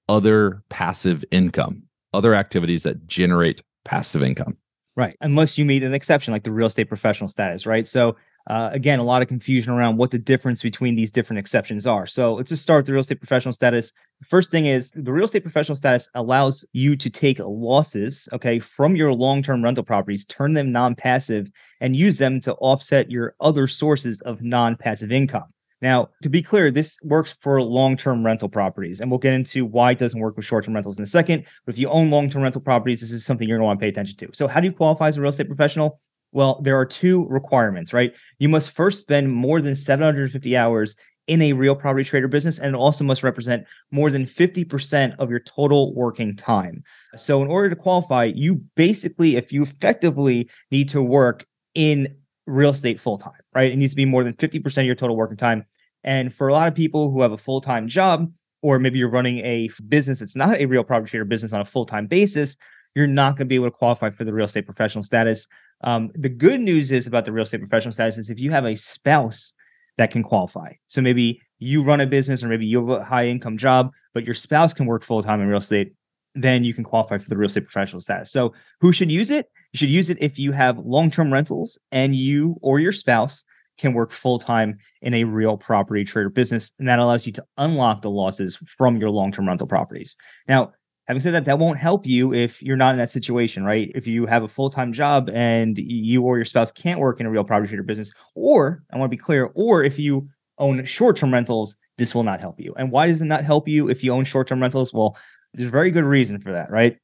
other 0.07 0.63
passive 0.69 1.23
income, 1.31 1.83
other 2.13 2.33
activities 2.33 2.83
that 2.83 3.07
generate 3.07 3.61
passive 3.85 4.23
income. 4.23 4.57
Right. 4.95 5.15
Unless 5.21 5.57
you 5.57 5.65
meet 5.65 5.83
an 5.83 5.93
exception 5.93 6.33
like 6.33 6.43
the 6.43 6.51
real 6.51 6.67
estate 6.67 6.85
professional 6.85 7.29
status, 7.29 7.65
right? 7.65 7.87
So 7.87 8.17
uh, 8.49 8.69
again, 8.71 8.99
a 8.99 9.03
lot 9.03 9.21
of 9.21 9.27
confusion 9.27 9.71
around 9.71 9.97
what 9.97 10.11
the 10.11 10.17
difference 10.17 10.61
between 10.61 10.95
these 10.95 11.11
different 11.11 11.39
exceptions 11.39 11.85
are. 11.85 12.07
So 12.07 12.35
let's 12.35 12.49
just 12.49 12.63
start 12.63 12.79
with 12.79 12.87
the 12.87 12.93
real 12.93 13.01
estate 13.01 13.19
professional 13.19 13.53
status. 13.53 13.93
First 14.27 14.51
thing 14.51 14.65
is 14.65 14.91
the 14.95 15.13
real 15.13 15.25
estate 15.25 15.43
professional 15.43 15.75
status 15.75 16.09
allows 16.15 16.65
you 16.73 16.95
to 16.95 17.09
take 17.09 17.39
losses, 17.39 18.27
okay, 18.33 18.59
from 18.59 18.95
your 18.95 19.13
long 19.13 19.43
term 19.43 19.63
rental 19.63 19.83
properties, 19.83 20.25
turn 20.25 20.53
them 20.53 20.71
non 20.71 20.95
passive, 20.95 21.51
and 21.79 21.95
use 21.95 22.17
them 22.17 22.39
to 22.41 22.53
offset 22.55 23.11
your 23.11 23.35
other 23.39 23.67
sources 23.67 24.21
of 24.21 24.41
non 24.41 24.75
passive 24.75 25.11
income. 25.11 25.45
Now, 25.81 26.09
to 26.21 26.29
be 26.29 26.43
clear, 26.43 26.69
this 26.69 26.99
works 27.03 27.33
for 27.41 27.61
long 27.61 27.97
term 27.97 28.23
rental 28.23 28.49
properties, 28.49 29.01
and 29.01 29.09
we'll 29.09 29.17
get 29.17 29.33
into 29.33 29.65
why 29.65 29.91
it 29.91 29.97
doesn't 29.97 30.19
work 30.19 30.35
with 30.35 30.45
short 30.45 30.65
term 30.65 30.75
rentals 30.75 30.99
in 30.99 31.03
a 31.03 31.07
second. 31.07 31.45
But 31.65 31.75
if 31.75 31.79
you 31.79 31.89
own 31.89 32.11
long 32.11 32.29
term 32.29 32.43
rental 32.43 32.61
properties, 32.61 33.01
this 33.01 33.11
is 33.11 33.25
something 33.25 33.47
you're 33.47 33.57
going 33.57 33.63
to 33.63 33.67
want 33.67 33.79
to 33.79 33.83
pay 33.83 33.89
attention 33.89 34.17
to. 34.17 34.29
So, 34.33 34.47
how 34.47 34.59
do 34.59 34.67
you 34.67 34.73
qualify 34.73 35.07
as 35.07 35.17
a 35.17 35.21
real 35.21 35.29
estate 35.29 35.47
professional? 35.47 35.99
Well, 36.31 36.61
there 36.61 36.77
are 36.77 36.85
two 36.85 37.27
requirements, 37.27 37.93
right? 37.93 38.13
You 38.39 38.49
must 38.49 38.71
first 38.71 38.99
spend 38.99 39.31
more 39.31 39.61
than 39.61 39.75
750 39.75 40.55
hours 40.55 40.95
in 41.27 41.41
a 41.41 41.53
real 41.53 41.75
property 41.75 42.03
trade 42.03 42.23
or 42.23 42.27
business, 42.27 42.59
and 42.59 42.73
it 42.73 42.77
also 42.77 43.03
must 43.03 43.23
represent 43.23 43.65
more 43.91 44.09
than 44.09 44.25
50% 44.25 45.15
of 45.19 45.29
your 45.29 45.39
total 45.39 45.93
working 45.93 46.35
time. 46.35 46.83
So, 47.15 47.41
in 47.41 47.47
order 47.47 47.69
to 47.69 47.75
qualify, 47.75 48.25
you 48.25 48.55
basically, 48.75 49.35
if 49.35 49.51
you 49.51 49.61
effectively 49.61 50.49
need 50.71 50.89
to 50.89 51.01
work 51.01 51.45
in 51.75 52.15
real 52.47 52.71
estate 52.71 52.99
full 52.99 53.17
time, 53.17 53.39
right? 53.53 53.71
It 53.71 53.77
needs 53.77 53.93
to 53.93 53.97
be 53.97 54.05
more 54.05 54.23
than 54.23 54.33
50% 54.33 54.77
of 54.77 54.85
your 54.85 54.95
total 54.95 55.15
working 55.15 55.37
time. 55.37 55.65
And 56.03 56.33
for 56.33 56.47
a 56.47 56.53
lot 56.53 56.67
of 56.67 56.75
people 56.75 57.11
who 57.11 57.21
have 57.21 57.31
a 57.31 57.37
full 57.37 57.61
time 57.61 57.87
job, 57.87 58.31
or 58.61 58.79
maybe 58.79 58.99
you're 58.99 59.09
running 59.09 59.39
a 59.39 59.69
business 59.87 60.19
that's 60.19 60.35
not 60.35 60.59
a 60.59 60.65
real 60.65 60.83
property 60.83 61.11
trade 61.11 61.21
or 61.21 61.25
business 61.25 61.53
on 61.53 61.61
a 61.61 61.65
full 61.65 61.85
time 61.85 62.07
basis, 62.07 62.57
you're 62.95 63.07
not 63.07 63.31
going 63.31 63.45
to 63.47 63.49
be 63.49 63.55
able 63.55 63.67
to 63.67 63.71
qualify 63.71 64.09
for 64.09 64.23
the 64.23 64.33
real 64.33 64.45
estate 64.45 64.65
professional 64.65 65.03
status. 65.03 65.47
Um, 65.83 66.11
the 66.13 66.29
good 66.29 66.59
news 66.59 66.91
is 66.91 67.07
about 67.07 67.25
the 67.25 67.31
real 67.31 67.43
estate 67.43 67.59
professional 67.59 67.91
status 67.91 68.17
is 68.17 68.29
if 68.29 68.39
you 68.39 68.51
have 68.51 68.65
a 68.65 68.75
spouse 68.75 69.53
that 69.97 70.11
can 70.11 70.23
qualify. 70.23 70.73
So 70.87 71.01
maybe 71.01 71.41
you 71.59 71.83
run 71.83 72.01
a 72.01 72.07
business 72.07 72.43
or 72.43 72.47
maybe 72.47 72.65
you 72.65 72.87
have 72.87 73.01
a 73.01 73.03
high 73.03 73.27
income 73.27 73.57
job, 73.57 73.91
but 74.13 74.25
your 74.25 74.33
spouse 74.33 74.73
can 74.73 74.85
work 74.85 75.03
full 75.03 75.21
time 75.21 75.41
in 75.41 75.47
real 75.47 75.59
estate, 75.59 75.93
then 76.33 76.63
you 76.63 76.73
can 76.73 76.83
qualify 76.83 77.17
for 77.17 77.29
the 77.29 77.37
real 77.37 77.47
estate 77.47 77.65
professional 77.65 78.01
status. 78.01 78.31
So 78.31 78.53
who 78.79 78.91
should 78.91 79.11
use 79.11 79.29
it? 79.29 79.47
You 79.73 79.77
should 79.77 79.89
use 79.89 80.09
it 80.09 80.17
if 80.21 80.39
you 80.39 80.51
have 80.51 80.77
long 80.79 81.11
term 81.11 81.31
rentals 81.31 81.77
and 81.91 82.15
you 82.15 82.57
or 82.61 82.79
your 82.79 82.93
spouse 82.93 83.45
can 83.77 83.93
work 83.93 84.11
full 84.11 84.39
time 84.39 84.77
in 85.01 85.13
a 85.13 85.23
real 85.23 85.57
property 85.57 86.03
trade 86.03 86.25
or 86.25 86.29
business. 86.29 86.71
And 86.79 86.87
that 86.87 86.99
allows 86.99 87.25
you 87.25 87.33
to 87.33 87.45
unlock 87.57 88.01
the 88.01 88.09
losses 88.09 88.59
from 88.77 88.97
your 88.97 89.09
long 89.09 89.31
term 89.31 89.47
rental 89.47 89.67
properties. 89.67 90.15
Now, 90.47 90.73
Having 91.11 91.23
said 91.23 91.33
that, 91.33 91.43
that 91.43 91.59
won't 91.59 91.77
help 91.77 92.05
you 92.05 92.33
if 92.33 92.63
you're 92.63 92.77
not 92.77 92.93
in 92.93 92.97
that 92.97 93.11
situation, 93.11 93.65
right? 93.65 93.91
If 93.93 94.07
you 94.07 94.25
have 94.27 94.43
a 94.43 94.47
full 94.47 94.69
time 94.69 94.93
job 94.93 95.29
and 95.33 95.77
you 95.77 96.21
or 96.21 96.37
your 96.37 96.45
spouse 96.45 96.71
can't 96.71 97.01
work 97.01 97.19
in 97.19 97.25
a 97.25 97.29
real 97.29 97.43
property 97.43 97.67
trade 97.67 97.81
or 97.81 97.83
business, 97.83 98.13
or 98.33 98.81
I 98.93 98.97
want 98.97 99.11
to 99.11 99.17
be 99.17 99.21
clear, 99.21 99.51
or 99.53 99.83
if 99.83 99.99
you 99.99 100.29
own 100.57 100.85
short 100.85 101.17
term 101.17 101.33
rentals, 101.33 101.75
this 101.97 102.15
will 102.15 102.23
not 102.23 102.39
help 102.39 102.61
you. 102.61 102.73
And 102.77 102.93
why 102.93 103.07
does 103.07 103.21
it 103.21 103.25
not 103.25 103.43
help 103.43 103.67
you 103.67 103.89
if 103.89 104.05
you 104.05 104.13
own 104.13 104.23
short 104.23 104.47
term 104.47 104.61
rentals? 104.61 104.93
Well, 104.93 105.17
there's 105.53 105.67
a 105.67 105.69
very 105.69 105.91
good 105.91 106.05
reason 106.05 106.39
for 106.39 106.53
that, 106.53 106.71
right? 106.71 106.95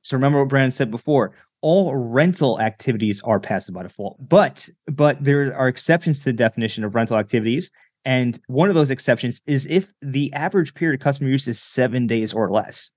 So 0.00 0.16
remember 0.16 0.38
what 0.38 0.48
Brandon 0.48 0.70
said 0.70 0.90
before. 0.90 1.34
All 1.60 1.94
rental 1.94 2.58
activities 2.58 3.20
are 3.22 3.38
passive 3.38 3.74
by 3.74 3.82
default, 3.82 4.16
but 4.30 4.66
but 4.86 5.22
there 5.22 5.54
are 5.54 5.68
exceptions 5.68 6.20
to 6.20 6.24
the 6.24 6.32
definition 6.32 6.84
of 6.84 6.94
rental 6.94 7.18
activities. 7.18 7.70
And 8.06 8.40
one 8.46 8.70
of 8.70 8.74
those 8.74 8.90
exceptions 8.90 9.42
is 9.46 9.66
if 9.66 9.92
the 10.00 10.32
average 10.32 10.72
period 10.72 11.02
of 11.02 11.04
customer 11.04 11.28
use 11.28 11.46
is 11.46 11.60
seven 11.60 12.06
days 12.06 12.32
or 12.32 12.50
less 12.50 12.90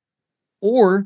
or 0.65 1.05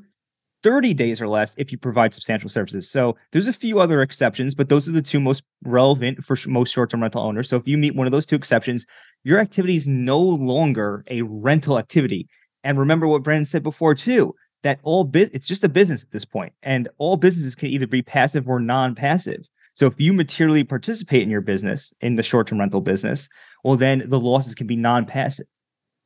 30 0.64 0.94
days 0.94 1.22
or 1.22 1.28
less 1.28 1.54
if 1.58 1.70
you 1.72 1.78
provide 1.78 2.14
substantial 2.14 2.50
services. 2.50 2.90
So 2.90 3.18
there's 3.32 3.48
a 3.48 3.54
few 3.54 3.80
other 3.80 4.02
exceptions, 4.02 4.56
but 4.56 4.70
those 4.70 4.88
are 4.88 4.94
the 4.94 5.02
two 5.02 5.20
most 5.20 5.44
relevant 5.64 6.24
for 6.24 6.38
sh- 6.38 6.48
most 6.48 6.74
short-term 6.74 7.02
rental 7.02 7.22
owners. 7.22 7.50
So 7.50 7.58
if 7.58 7.68
you 7.68 7.78
meet 7.78 7.96
one 7.96 8.08
of 8.08 8.12
those 8.12 8.26
two 8.26 8.38
exceptions, 8.38 8.86
your 9.24 9.40
activity 9.40 9.76
is 9.76 9.88
no 9.88 10.20
longer 10.20 11.04
a 11.10 11.22
rental 11.24 11.78
activity. 11.78 12.28
And 12.64 12.80
remember 12.80 13.08
what 13.08 13.24
Brandon 13.24 13.46
said 13.46 13.64
before 13.64 13.96
too, 13.96 14.34
that 14.64 14.80
all 14.84 15.10
it's 15.14 15.48
just 15.48 15.64
a 15.64 15.70
business 15.70 16.04
at 16.04 16.12
this 16.12 16.26
point, 16.26 16.54
and 16.64 16.88
all 16.98 17.18
businesses 17.18 17.56
can 17.56 17.70
either 17.70 17.88
be 17.88 18.02
passive 18.02 18.48
or 18.48 18.60
non-passive. 18.60 19.42
So 19.74 19.88
if 19.88 19.94
you 19.98 20.14
materially 20.14 20.64
participate 20.64 21.24
in 21.24 21.30
your 21.30 21.42
business, 21.42 21.94
in 22.02 22.16
the 22.16 22.24
short 22.24 22.48
term 22.48 22.60
rental 22.60 22.82
business, 22.82 23.30
well, 23.64 23.78
then 23.78 24.04
the 24.08 24.20
losses 24.20 24.56
can 24.56 24.68
be 24.68 24.76
non 24.76 25.06
passive. 25.06 25.48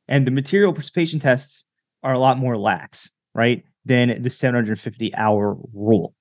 And 0.06 0.26
the 0.26 0.30
material 0.30 0.72
participation 0.72 1.18
tests 1.18 1.64
are 2.04 2.12
a 2.12 2.18
lot 2.18 2.38
more 2.38 2.56
lax, 2.56 3.10
right, 3.34 3.64
than 3.84 4.22
the 4.22 4.30
750 4.30 5.14
hour 5.14 5.56
rule. 5.72 6.14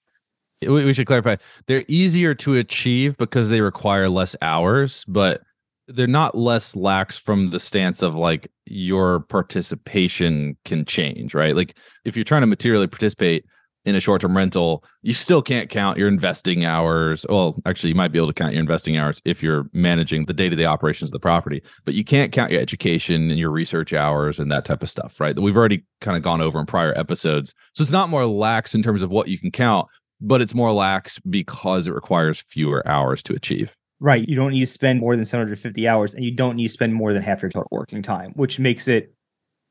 We 0.62 0.94
should 0.94 1.08
clarify 1.08 1.38
they're 1.68 1.84
easier 1.88 2.34
to 2.36 2.56
achieve 2.56 3.18
because 3.18 3.50
they 3.50 3.62
require 3.62 4.08
less 4.08 4.36
hours, 4.42 5.04
but 5.08 5.42
they're 5.88 6.08
not 6.08 6.38
less 6.38 6.76
lax 6.76 7.18
from 7.18 7.50
the 7.50 7.60
stance 7.60 8.02
of 8.02 8.16
like 8.16 8.50
your 8.66 9.22
participation 9.22 10.58
can 10.64 10.86
change, 10.86 11.34
right? 11.34 11.56
Like 11.56 11.78
if 12.06 12.16
you're 12.16 12.24
trying 12.24 12.42
to 12.42 12.48
materially 12.48 12.88
participate, 12.88 13.46
in 13.86 13.96
a 13.96 14.00
short-term 14.00 14.36
rental, 14.36 14.84
you 15.02 15.14
still 15.14 15.42
can't 15.42 15.70
count 15.70 15.98
your 15.98 16.08
investing 16.08 16.64
hours. 16.64 17.26
Well, 17.28 17.56
actually, 17.66 17.90
you 17.90 17.96
might 17.96 18.12
be 18.12 18.20
able 18.20 18.28
to 18.28 18.34
count 18.34 18.54
your 18.54 18.62
investing 18.62 18.98
hours 18.98 19.22
if 19.26 19.44
you're 19.44 19.70
managing 19.74 20.26
the 20.26 20.34
day-to-day 20.34 20.66
operations 20.66 21.10
of 21.10 21.14
the 21.14 21.20
property, 21.20 21.62
but 21.86 21.94
you 21.94 22.04
can't 22.04 22.32
count 22.32 22.52
your 22.52 22.62
education 22.62 23.30
and 23.30 23.40
your 23.40 23.50
research 23.50 23.94
hours 23.94 24.40
and 24.40 24.52
that 24.52 24.66
type 24.66 24.84
of 24.84 24.90
stuff, 24.90 25.20
right? 25.20 25.36
That 25.36 25.42
we've 25.42 25.58
already 25.58 25.84
kind 26.02 26.16
of 26.16 26.24
gone 26.24 26.42
over 26.42 26.60
in 26.60 26.66
prior 26.66 26.98
episodes. 26.98 27.54
So 27.74 27.82
it's 27.82 27.92
not 27.92 28.10
more 28.10 28.26
lax 28.26 28.74
in 28.74 28.84
terms 28.84 29.02
of 29.02 29.12
what 29.12 29.28
you 29.28 29.38
can 29.38 29.52
count, 29.52 29.88
but 30.22 30.42
it's 30.42 30.54
more 30.54 30.72
lax 30.72 31.20
because 31.20 31.88
it 31.88 31.94
requires 31.94 32.40
fewer 32.40 32.88
hours 32.88 33.22
to 33.24 33.34
achieve. 33.34 33.76
Right. 34.00 34.28
You 34.28 34.36
don't 34.36 34.52
need 34.52 34.62
to 34.62 34.68
spend 34.68 35.00
more 35.00 35.16
than 35.16 35.26
750 35.26 35.88
hours 35.88 36.14
and 36.14 36.26
you 36.26 36.36
don't 36.36 36.56
need 36.56 36.68
to 36.68 36.74
spend 36.74 36.94
more 36.94 37.14
than 37.14 37.22
half 37.22 37.42
your 37.42 37.52
total 37.52 37.70
working 37.72 38.02
time, 38.02 38.32
which 38.36 38.60
makes 38.60 38.88
it 38.88 39.14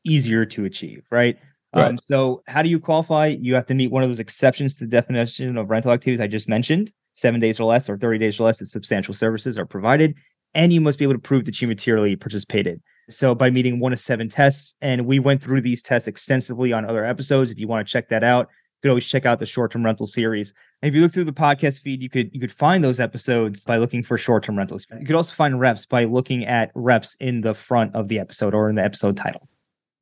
easier 0.04 0.44
to 0.46 0.64
achieve, 0.64 1.04
right? 1.10 1.38
Right. 1.74 1.86
Um, 1.86 1.98
so 1.98 2.42
how 2.48 2.62
do 2.62 2.68
you 2.68 2.78
qualify? 2.78 3.26
You 3.40 3.54
have 3.54 3.66
to 3.66 3.74
meet 3.74 3.90
one 3.90 4.02
of 4.02 4.10
those 4.10 4.20
exceptions 4.20 4.74
to 4.74 4.84
the 4.84 4.90
definition 4.90 5.56
of 5.56 5.70
rental 5.70 5.90
activities 5.90 6.20
I 6.20 6.26
just 6.26 6.48
mentioned. 6.48 6.92
Seven 7.14 7.40
days 7.40 7.60
or 7.60 7.64
less 7.64 7.88
or 7.88 7.96
30 7.96 8.18
days 8.18 8.38
or 8.40 8.44
less 8.44 8.58
that 8.58 8.66
substantial 8.66 9.14
services 9.14 9.58
are 9.58 9.66
provided. 9.66 10.16
And 10.54 10.72
you 10.72 10.80
must 10.80 10.98
be 10.98 11.04
able 11.04 11.14
to 11.14 11.20
prove 11.20 11.46
that 11.46 11.60
you 11.62 11.68
materially 11.68 12.14
participated. 12.16 12.82
So 13.08 13.34
by 13.34 13.50
meeting 13.50 13.80
one 13.80 13.92
of 13.92 14.00
seven 14.00 14.28
tests, 14.28 14.76
and 14.80 15.06
we 15.06 15.18
went 15.18 15.42
through 15.42 15.62
these 15.62 15.82
tests 15.82 16.08
extensively 16.08 16.72
on 16.72 16.84
other 16.84 17.04
episodes. 17.04 17.50
If 17.50 17.58
you 17.58 17.68
want 17.68 17.86
to 17.86 17.90
check 17.90 18.08
that 18.10 18.22
out, 18.22 18.48
you 18.50 18.88
could 18.88 18.90
always 18.90 19.06
check 19.06 19.24
out 19.24 19.38
the 19.38 19.46
short-term 19.46 19.84
rental 19.84 20.06
series. 20.06 20.52
And 20.82 20.88
if 20.88 20.94
you 20.94 21.00
look 21.00 21.12
through 21.12 21.24
the 21.24 21.32
podcast 21.32 21.80
feed, 21.80 22.02
you 22.02 22.10
could 22.10 22.30
you 22.32 22.40
could 22.40 22.52
find 22.52 22.84
those 22.84 23.00
episodes 23.00 23.64
by 23.64 23.78
looking 23.78 24.02
for 24.02 24.18
short-term 24.18 24.58
rentals. 24.58 24.86
You 24.98 25.06
could 25.06 25.16
also 25.16 25.34
find 25.34 25.58
REPS 25.58 25.88
by 25.88 26.04
looking 26.04 26.44
at 26.44 26.72
REPS 26.74 27.16
in 27.20 27.40
the 27.40 27.54
front 27.54 27.94
of 27.94 28.08
the 28.08 28.18
episode 28.18 28.54
or 28.54 28.68
in 28.68 28.76
the 28.76 28.84
episode 28.84 29.16
title. 29.16 29.48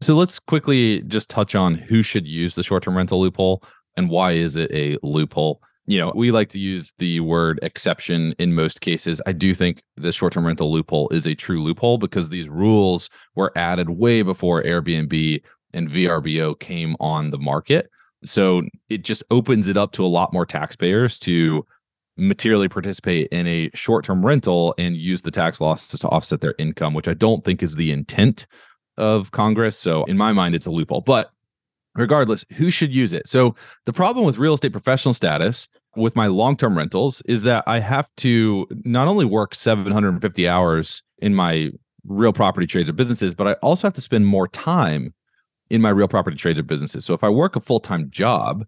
So 0.03 0.15
let's 0.15 0.39
quickly 0.39 1.03
just 1.03 1.29
touch 1.29 1.55
on 1.55 1.75
who 1.75 2.03
should 2.03 2.27
use 2.27 2.55
the 2.55 2.63
short 2.63 2.83
term 2.83 2.97
rental 2.97 3.21
loophole 3.21 3.63
and 3.97 4.09
why 4.09 4.33
is 4.33 4.57
it 4.57 4.71
a 4.73 4.97
loophole. 5.03 5.61
You 5.87 5.99
know, 5.99 6.13
we 6.15 6.31
like 6.31 6.49
to 6.51 6.59
use 6.59 6.93
the 6.99 7.21
word 7.21 7.59
exception 7.63 8.35
in 8.39 8.55
most 8.55 8.81
cases. 8.81 9.21
I 9.27 9.33
do 9.33 9.55
think 9.55 9.83
the 9.97 10.13
short 10.13 10.33
term 10.33 10.47
rental 10.47 10.73
loophole 10.73 11.09
is 11.11 11.27
a 11.27 11.35
true 11.35 11.63
loophole 11.63 11.99
because 11.99 12.31
these 12.31 12.49
rules 12.49 13.11
were 13.35 13.53
added 13.57 13.91
way 13.91 14.23
before 14.23 14.63
Airbnb 14.63 15.43
and 15.75 15.91
VRBO 15.91 16.59
came 16.59 16.97
on 16.99 17.31
the 17.31 17.39
market. 17.39 17.91
So 18.25 18.63
it 18.89 19.03
just 19.03 19.23
opens 19.31 19.69
it 19.69 19.77
up 19.77 19.93
to 19.93 20.05
a 20.05 20.09
lot 20.09 20.33
more 20.33 20.47
taxpayers 20.47 21.19
to 21.21 21.67
materially 22.17 22.69
participate 22.69 23.29
in 23.29 23.47
a 23.47 23.71
short 23.75 24.05
term 24.05 24.25
rental 24.25 24.75
and 24.79 24.97
use 24.97 25.23
the 25.23 25.31
tax 25.31 25.61
losses 25.61 26.01
to 26.01 26.09
offset 26.09 26.41
their 26.41 26.55
income, 26.59 26.95
which 26.95 27.09
I 27.09 27.15
don't 27.15 27.45
think 27.45 27.63
is 27.63 27.75
the 27.75 27.91
intent 27.91 28.47
of 29.01 29.33
Congress. 29.33 29.77
So 29.77 30.05
in 30.05 30.17
my 30.17 30.33
mind, 30.33 30.55
it's 30.55 30.67
a 30.67 30.71
loophole. 30.71 31.01
But 31.01 31.33
regardless, 31.95 32.45
who 32.57 32.71
should 32.71 32.95
use 32.95 33.13
it? 33.13 33.27
So 33.27 33.55
the 33.87 33.93
problem 33.93 34.25
with 34.25 34.39
real 34.39 34.55
estate 34.55 34.73
professional 34.73 35.15
status 35.15 35.69
with 35.97 36.15
my 36.15 36.27
long 36.29 36.57
term 36.57 36.77
rentals 36.77 37.23
is 37.23 37.43
that 37.43 37.65
I 37.67 37.81
have 37.81 38.09
to 38.19 38.67
not 38.85 39.09
only 39.09 39.25
work 39.25 39.55
750 39.55 40.49
hours 40.49 41.03
in 41.19 41.35
my 41.35 41.71
real 42.05 42.33
property 42.33 42.67
trades 42.67 42.89
or 42.89 42.93
businesses, 42.93 43.35
but 43.35 43.49
I 43.49 43.53
also 43.55 43.87
have 43.87 43.95
to 43.95 44.01
spend 44.01 44.27
more 44.27 44.49
time 44.49 45.15
in 45.69 45.81
my 45.81 45.91
real 45.91 46.09
property 46.09 46.37
trades 46.37 46.59
or 46.59 46.63
businesses. 46.63 47.05
So 47.05 47.15
if 47.15 47.25
I 47.25 47.29
work 47.29 47.57
a 47.57 47.61
full 47.61 47.81
time 47.81 48.11
job, 48.11 48.65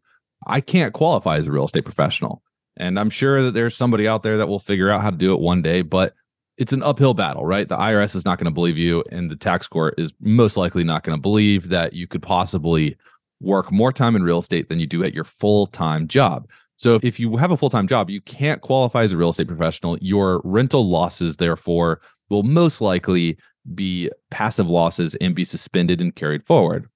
I 0.47 0.61
can't 0.61 0.93
qualify 0.93 1.37
as 1.37 1.47
a 1.47 1.53
real 1.53 1.65
estate 1.65 1.85
professional. 1.85 2.43
And 2.77 2.99
I'm 2.99 3.11
sure 3.11 3.43
that 3.43 3.55
there's 3.55 3.77
somebody 3.77 4.09
out 4.09 4.23
there 4.23 4.39
that 4.39 4.49
will 4.49 4.59
figure 4.59 4.91
out 4.91 5.03
how 5.03 5.11
to 5.11 5.17
do 5.17 5.35
it 5.35 5.41
one 5.41 5.63
day, 5.63 5.83
but 5.83 6.15
it's 6.63 6.73
an 6.73 6.85
uphill 6.85 7.13
battle, 7.13 7.45
right? 7.45 7.69
The 7.69 7.77
IRS 7.77 8.15
is 8.15 8.25
not 8.25 8.39
going 8.39 8.45
to 8.45 8.55
believe 8.55 8.79
you, 8.79 9.03
and 9.11 9.29
the 9.29 9.35
tax 9.35 9.67
court 9.67 9.95
is 9.99 10.13
most 10.21 10.57
likely 10.57 10.85
not 10.85 11.03
going 11.03 11.19
to 11.19 11.21
believe 11.21 11.71
that 11.71 11.93
you 11.93 12.07
could 12.07 12.23
possibly 12.23 12.97
work 13.41 13.73
more 13.73 13.93
time 13.93 14.15
in 14.15 14.23
real 14.23 14.39
estate 14.39 14.69
than 14.69 14.79
you 14.79 14.87
do 14.87 15.03
at 15.03 15.13
your 15.13 15.25
full 15.25 15.67
time 15.67 16.07
job. 16.07 16.49
So 16.77 17.01
if 17.03 17.19
you 17.19 17.37
have 17.37 17.51
a 17.51 17.57
full 17.57 17.69
time 17.69 17.89
job, 17.89 18.11
you 18.11 18.21
can't 18.21 18.61
qualify 18.61 19.03
as 19.03 19.13
a 19.13 19.17
real 19.17 19.31
estate 19.31 19.49
professional. 19.49 19.99
Your 20.01 20.41
rental 20.45 20.89
losses, 20.89 21.39
therefore, 21.39 22.01
will 22.31 22.45
most 22.45 22.81
likely 22.81 23.39
be 23.75 24.09
passive 24.31 24.71
losses 24.71 25.17
and 25.17 25.35
be 25.35 25.43
suspended 25.43 26.01
and 26.01 26.15
carried 26.15 26.47
forward. 26.47 26.87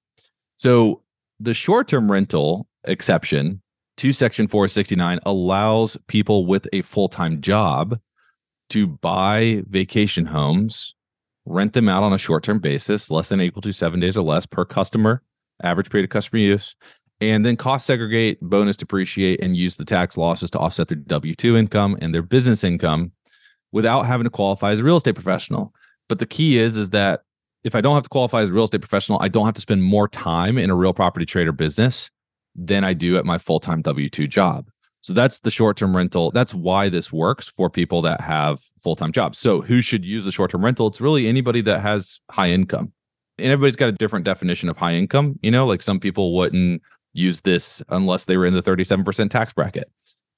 So 0.55 1.01
the 1.41 1.53
short 1.53 1.89
term 1.89 2.09
rental 2.09 2.69
exception 2.85 3.61
to 3.97 4.13
Section 4.13 4.47
469 4.47 5.19
allows 5.25 5.97
people 6.07 6.45
with 6.45 6.69
a 6.71 6.83
full 6.83 7.09
time 7.09 7.41
job 7.41 7.99
to 8.69 8.87
buy 8.87 9.63
vacation 9.69 10.25
homes, 10.25 10.95
rent 11.45 11.73
them 11.73 11.89
out 11.89 12.03
on 12.03 12.13
a 12.13 12.17
short 12.17 12.43
term 12.43 12.59
basis, 12.59 13.09
less 13.09 13.29
than 13.29 13.41
equal 13.41 13.61
to 13.61 13.71
seven 13.71 13.99
days 13.99 14.17
or 14.17 14.23
less 14.23 14.45
per 14.45 14.65
customer, 14.65 15.21
average 15.63 15.89
period 15.89 16.05
of 16.05 16.09
customer 16.09 16.39
use, 16.39 16.75
and 17.21 17.45
then 17.45 17.55
cost 17.55 17.85
segregate, 17.85 18.39
bonus 18.41 18.77
depreciate, 18.77 19.41
and 19.41 19.55
use 19.55 19.75
the 19.75 19.85
tax 19.85 20.17
losses 20.17 20.51
to 20.51 20.59
offset 20.59 20.87
their 20.87 20.97
W 20.97 21.35
2 21.35 21.57
income 21.57 21.97
and 22.01 22.13
their 22.13 22.21
business 22.21 22.63
income 22.63 23.11
without 23.71 24.05
having 24.05 24.23
to 24.23 24.29
qualify 24.29 24.71
as 24.71 24.79
a 24.79 24.83
real 24.83 24.97
estate 24.97 25.15
professional. 25.15 25.73
But 26.09 26.19
the 26.19 26.25
key 26.25 26.57
is, 26.57 26.77
is 26.77 26.91
that 26.91 27.21
if 27.63 27.75
I 27.75 27.81
don't 27.81 27.95
have 27.95 28.03
to 28.03 28.09
qualify 28.09 28.41
as 28.41 28.49
a 28.49 28.53
real 28.53 28.63
estate 28.63 28.81
professional, 28.81 29.21
I 29.21 29.27
don't 29.27 29.45
have 29.45 29.55
to 29.55 29.61
spend 29.61 29.83
more 29.83 30.07
time 30.07 30.57
in 30.57 30.69
a 30.69 30.75
real 30.75 30.93
property 30.93 31.25
trade 31.25 31.47
or 31.47 31.51
business 31.51 32.09
than 32.55 32.83
I 32.83 32.93
do 32.93 33.17
at 33.17 33.25
my 33.25 33.37
full 33.37 33.59
time 33.59 33.81
W 33.81 34.09
2 34.09 34.27
job. 34.27 34.69
So 35.01 35.13
that's 35.13 35.39
the 35.39 35.51
short 35.51 35.77
term 35.77 35.95
rental. 35.95 36.31
That's 36.31 36.53
why 36.53 36.89
this 36.89 37.11
works 37.11 37.47
for 37.47 37.69
people 37.69 38.01
that 38.01 38.21
have 38.21 38.59
full 38.81 38.95
time 38.95 39.11
jobs. 39.11 39.39
So 39.39 39.61
who 39.61 39.81
should 39.81 40.05
use 40.05 40.25
the 40.25 40.31
short 40.31 40.51
term 40.51 40.65
rental? 40.65 40.87
It's 40.87 41.01
really 41.01 41.27
anybody 41.27 41.61
that 41.61 41.81
has 41.81 42.19
high 42.31 42.49
income. 42.49 42.91
And 43.37 43.51
everybody's 43.51 43.75
got 43.75 43.89
a 43.89 43.93
different 43.93 44.25
definition 44.25 44.67
of 44.67 44.77
high 44.77 44.93
income. 44.93 45.39
You 45.41 45.51
know, 45.51 45.65
like 45.65 45.81
some 45.81 45.99
people 45.99 46.35
wouldn't 46.35 46.81
use 47.13 47.41
this 47.41 47.81
unless 47.89 48.25
they 48.25 48.37
were 48.37 48.45
in 48.45 48.53
the 48.53 48.61
37% 48.61 49.29
tax 49.29 49.53
bracket. 49.53 49.89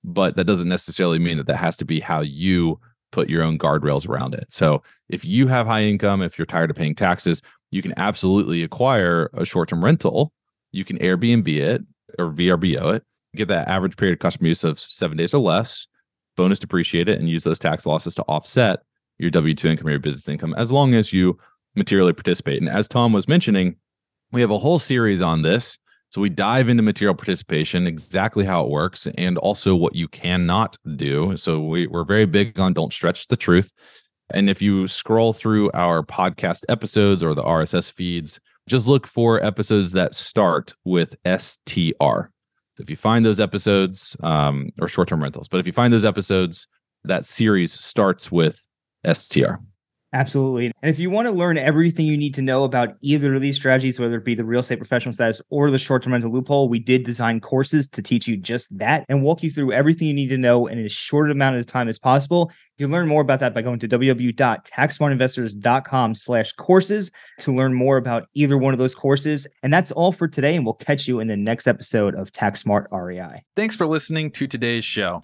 But 0.04 0.36
that 0.36 0.46
doesn't 0.46 0.70
necessarily 0.70 1.20
mean 1.20 1.38
that 1.38 1.48
that 1.48 1.58
has 1.58 1.75
to 1.78 1.86
be 1.86 2.00
how 2.00 2.22
you 2.22 2.80
put 3.12 3.30
your 3.30 3.44
own 3.44 3.58
guardrails 3.58 4.08
around 4.08 4.36
it. 4.36 4.46
So 4.50 4.84
if 5.10 5.25
you 5.25 5.48
have 5.48 5.68
high 5.68 5.84
income, 5.84 6.22
if 6.22 6.38
you're 6.38 6.46
tired 6.46 6.70
of 6.70 6.75
paying 6.75 6.96
taxes, 6.96 7.42
you 7.72 7.82
can 7.82 7.94
absolutely 7.98 8.63
acquire 8.63 9.30
a 9.34 9.46
short 9.46 9.70
term 9.70 9.84
rental. 9.84 10.32
You 10.72 10.86
can 10.86 10.98
Airbnb 11.00 11.48
it 11.48 11.82
or 12.18 12.32
VRBO 12.32 12.96
it 12.96 13.04
get 13.36 13.48
that 13.48 13.68
average 13.68 13.98
period 13.98 14.14
of 14.14 14.20
customer 14.20 14.48
use 14.48 14.64
of 14.64 14.80
seven 14.80 15.18
days 15.18 15.34
or 15.34 15.40
less, 15.40 15.88
bonus 16.36 16.60
depreciate 16.60 17.10
it, 17.10 17.20
and 17.20 17.30
use 17.30 17.44
those 17.44 17.60
tax 17.60 17.86
losses 17.86 18.16
to 18.16 18.24
offset 18.24 18.80
your 19.18 19.30
W 19.30 19.54
2 19.54 19.70
income 19.70 19.88
or 19.88 19.92
your 19.92 20.00
business 20.00 20.28
income 20.28 20.56
as 20.58 20.72
long 20.72 20.94
as 20.96 21.14
you 21.14 21.38
materially 21.76 22.14
participate. 22.14 22.62
And 22.62 22.70
as 22.70 22.88
Tom 22.88 23.14
was 23.14 23.28
mentioning, 23.28 23.76
we 24.32 24.42
have 24.42 24.52
a 24.52 24.58
whole 24.58 24.80
series 24.80 25.22
on 25.22 25.42
this. 25.42 25.78
So 26.12 26.22
we 26.22 26.30
dive 26.30 26.70
into 26.70 26.82
material 26.82 27.14
participation, 27.14 27.86
exactly 27.86 28.44
how 28.44 28.64
it 28.64 28.70
works, 28.70 29.08
and 29.16 29.38
also 29.38 29.76
what 29.76 29.96
you 29.96 30.08
cannot 30.08 30.76
do. 30.96 31.38
So 31.38 31.60
we, 31.62 31.86
we're 31.86 32.04
very 32.04 32.26
big 32.26 32.60
on 32.60 32.74
don't 32.74 32.94
stretch 32.94 33.28
the 33.28 33.38
truth. 33.38 33.72
And 34.32 34.50
if 34.50 34.62
you 34.62 34.88
scroll 34.88 35.34
through 35.34 35.72
our 35.74 36.04
podcast 36.04 36.64
episodes 36.68 37.24
or 37.24 37.36
the 37.36 37.44
RSS 37.44 37.92
feeds, 37.92 38.40
just 38.68 38.88
look 38.88 39.06
for 39.06 39.44
episodes 39.44 39.92
that 39.92 40.16
start 40.16 40.74
with 40.84 41.16
STR. 41.26 42.32
If 42.80 42.90
you 42.90 42.96
find 42.96 43.26
those 43.26 43.40
episodes, 43.40 44.16
um, 44.22 44.70
or 44.80 44.88
short 44.88 45.08
term 45.08 45.22
rentals, 45.22 45.48
but 45.48 45.60
if 45.60 45.68
you 45.68 45.74
find 45.74 45.94
those 45.94 46.06
episodes, 46.06 46.68
that 47.04 47.26
series 47.26 47.74
starts 47.74 48.32
with 48.32 48.68
STR. 49.06 49.56
Absolutely. 50.12 50.72
And 50.82 50.89
if 50.89 50.98
you 50.98 51.12
want 51.12 51.28
to 51.28 51.32
learn 51.32 51.56
everything 51.58 52.08
you 52.08 52.18
need 52.18 52.34
to 52.36 52.42
know 52.42 52.63
about 52.63 52.96
either 53.01 53.36
of 53.36 53.42
these 53.42 53.58
strategies, 53.58 54.00
whether 54.00 54.18
it 54.18 54.25
be 54.25 54.34
the 54.34 54.44
real 54.44 54.62
estate 54.62 54.78
professional 54.78 55.13
status 55.13 55.39
or 55.50 55.70
the 55.70 55.78
short 55.78 56.01
term 56.04 56.13
rental 56.13 56.32
loophole, 56.32 56.68
we 56.68 56.80
did 56.80 57.04
design 57.04 57.39
courses 57.39 57.88
to 57.89 58.01
teach 58.01 58.28
you 58.28 58.36
just 58.36 58.75
that 58.78 59.06
and 59.08 59.22
walk 59.22 59.44
you 59.44 59.51
through 59.51 59.72
everything 59.72 60.08
you 60.08 60.13
need 60.13 60.30
to 60.30 60.38
know 60.38 60.66
in 60.68 60.84
as 60.84 60.92
short 60.92 61.30
amount 61.30 61.58
of 61.58 61.68
time 61.68 61.88
as 61.88 62.00
possible. 62.00 62.51
You 62.78 62.88
can 62.88 62.94
learn 62.94 63.08
more 63.08 63.22
about 63.22 63.39
that 63.42 63.54
by 63.54 63.62
going 63.62 63.78
to 63.80 63.88
www.taxsmartinvestors.com 63.88 66.16
slash 66.16 66.54
courses 66.54 67.12
to 67.39 67.54
learn 67.54 67.74
more 67.74 67.98
about 67.98 68.30
either 68.34 68.58
one 68.58 68.74
of 68.74 68.80
those 68.80 68.96
courses. 68.96 69.46
And 69.62 69.72
that's 69.72 69.92
all 69.92 70.12
for 70.12 70.28
today. 70.28 70.56
And 70.56 70.66
we'll 70.66 70.74
catch 70.74 71.08
you 71.08 71.20
in 71.20 71.28
the 71.28 71.38
next 71.38 71.68
episode 71.68 72.16
of 72.16 72.32
Tax 72.32 72.62
Smart 72.62 72.88
REI. 72.92 73.44
Thanks 73.56 73.75
for 73.75 73.86
listening 73.86 74.32
to 74.32 74.48
today's 74.48 74.86
show. 74.86 75.24